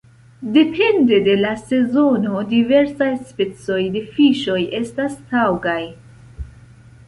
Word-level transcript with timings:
Depende 0.53 1.17
de 1.27 1.35
la 1.41 1.51
sezono 1.63 2.41
diversaj 2.55 3.11
specoj 3.29 3.79
de 3.99 4.05
fiŝoj 4.17 4.59
estas 4.83 5.23
taŭgaj. 5.35 5.81